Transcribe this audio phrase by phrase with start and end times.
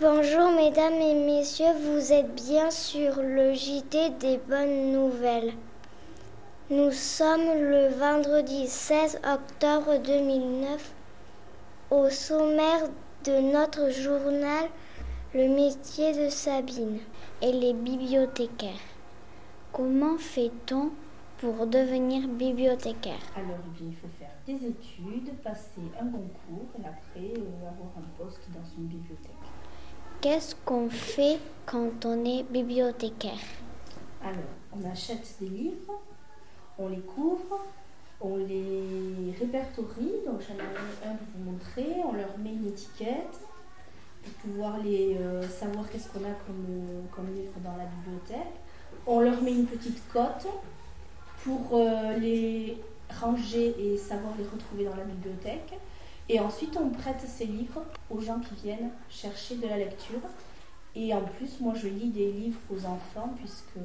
[0.00, 5.52] Bonjour mesdames et messieurs, vous êtes bien sur le JT des bonnes nouvelles.
[6.70, 10.94] Nous sommes le vendredi 16 octobre 2009
[11.90, 12.88] au sommaire
[13.26, 14.70] de notre journal
[15.34, 17.00] Le métier de Sabine
[17.42, 18.86] et les bibliothécaires.
[19.70, 20.92] Comment fait-on
[21.36, 23.20] pour devenir bibliothécaire?
[23.36, 28.08] Alors, eh il faut faire des études, passer un concours et après euh, avoir un
[28.16, 29.36] poste dans une bibliothèque.
[30.20, 33.40] Qu'est-ce qu'on fait quand on est bibliothécaire
[34.22, 34.36] Alors,
[34.70, 35.98] on achète des livres,
[36.78, 37.64] on les couvre,
[38.20, 43.40] on les répertorie, donc j'en ai un pour vous montrer, on leur met une étiquette
[44.22, 48.60] pour pouvoir les, euh, savoir qu'est-ce qu'on a comme, comme livre dans la bibliothèque.
[49.06, 50.46] On leur met une petite cote
[51.44, 52.76] pour euh, les
[53.18, 55.78] ranger et savoir les retrouver dans la bibliothèque.
[56.32, 60.20] Et ensuite, on prête ces livres aux gens qui viennent chercher de la lecture.
[60.94, 63.80] Et en plus, moi, je lis des livres aux enfants puisque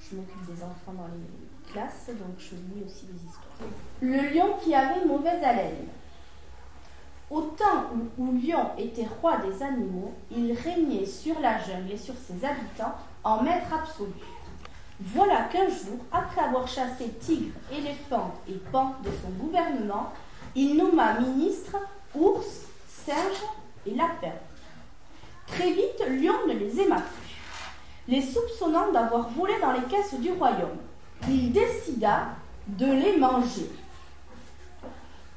[0.00, 3.68] je m'occupe des enfants dans les classes, donc je lis aussi des histoires.
[4.00, 5.88] Le lion qui avait mauvaise haleine.
[7.30, 11.98] Au temps où, où Lion était roi des animaux, il régnait sur la jungle et
[11.98, 14.12] sur ses habitants en maître absolu.
[15.00, 20.12] Voilà qu'un jour, après avoir chassé tigres, éléphants et pans de son gouvernement,
[20.54, 21.76] il nomma ministre
[22.14, 23.42] ours, singe
[23.86, 24.32] et lapin.
[25.46, 27.36] Très vite, Lion ne les aima plus,
[28.08, 30.78] les soupçonnant d'avoir volé dans les caisses du royaume.
[31.28, 32.28] Il décida
[32.66, 33.70] de les manger.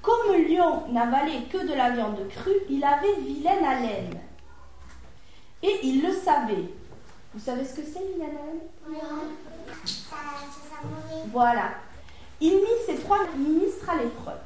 [0.01, 4.19] Comme Lion n'avalait que de la viande crue, il avait vilaine haleine.
[5.61, 6.69] Et il le savait.
[7.33, 8.61] Vous savez ce que c'est, vilaine haleine
[11.31, 11.71] Voilà.
[12.39, 14.37] Il mit ses trois ministres à l'épreuve.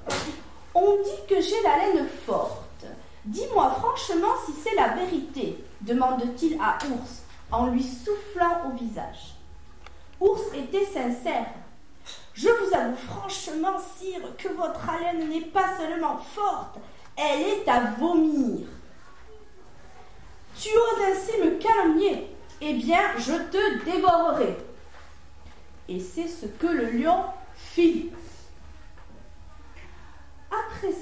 [0.73, 2.85] On dit que j'ai la laine forte.
[3.25, 9.35] Dis-moi franchement si c'est la vérité, demande-t-il à Ours en lui soufflant au visage.
[10.19, 11.47] Ours était sincère.
[12.33, 16.77] Je vous avoue franchement, sire, que votre haleine n'est pas seulement forte,
[17.17, 18.67] elle est à vomir.
[20.57, 22.27] Tu oses ainsi me calomnier
[22.61, 24.57] Eh bien, je te dévorerai.
[25.89, 27.23] Et c'est ce que le lion
[27.55, 28.11] fit.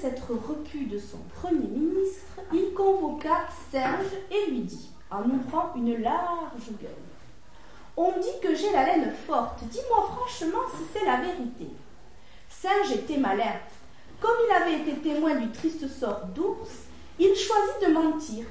[0.00, 6.00] S'être repu de son premier ministre, il convoqua Serge et lui dit, en ouvrant une
[6.00, 6.90] large gueule,
[7.98, 11.66] On dit que j'ai la laine forte, dis-moi franchement si c'est la vérité.
[12.48, 13.52] Serge était malin.
[14.22, 16.86] Comme il avait été témoin du triste sort d'ours,
[17.18, 18.46] il choisit de mentir.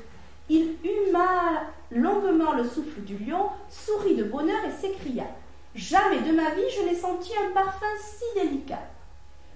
[0.49, 5.25] Il huma longuement le souffle du lion, sourit de bonheur et s'écria
[5.73, 8.87] Jamais de ma vie je n'ai senti un parfum si délicat.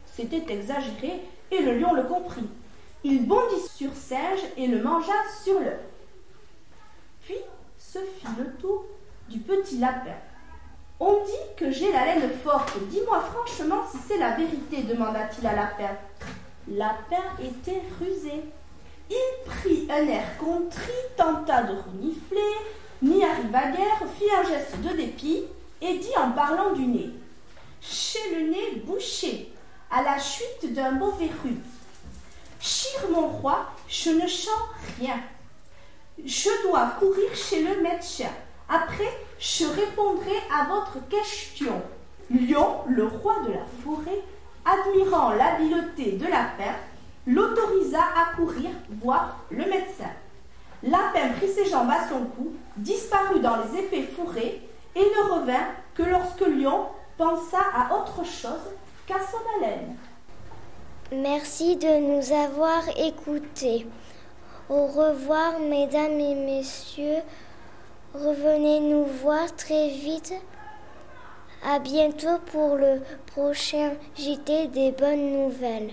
[0.07, 1.21] C'était exagéré
[1.53, 2.49] et le lion le comprit.
[3.03, 5.79] Il bondit sur Serge et le mangea sur l'œuf.
[7.23, 7.37] Puis
[7.77, 8.85] ce fit le tour
[9.29, 10.15] du petit lapin.
[10.99, 12.77] On dit que j'ai la laine forte.
[12.89, 15.95] Dis-moi franchement si c'est la vérité, demanda-t-il à Lapin.
[16.69, 18.43] Lapin était rusé.
[19.09, 22.39] Il prit un air contrit, tenta de renifler,
[23.01, 25.43] n'y arriva guère, fit un geste de dépit
[25.81, 27.09] et dit en parlant du nez
[27.81, 29.52] Chez le nez bouché,
[29.93, 31.55] à la chute d'un beau verru.
[32.59, 35.19] Chire mon roi, je ne chante rien.
[36.25, 38.31] Je dois courir chez le médecin.
[38.67, 41.79] Après, je répondrai à votre question.
[42.31, 44.21] Lion, le roi de la forêt,
[44.65, 46.73] admirant l'habileté de lapin,
[47.27, 48.71] l'autorisa à courir
[49.01, 50.09] voir le médecin.
[50.81, 55.67] Lapin prit ses jambes à son cou, disparut dans les épais fourrés et ne revint
[55.93, 56.87] que lorsque Lion
[57.17, 58.73] pensa à autre chose
[61.11, 63.85] Merci de nous avoir écoutés.
[64.69, 67.21] Au revoir, mesdames et messieurs.
[68.13, 70.33] Revenez nous voir très vite.
[71.65, 75.91] À bientôt pour le prochain JT des bonnes nouvelles.